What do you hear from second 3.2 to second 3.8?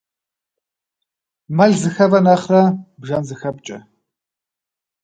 зыхэпкӏэ.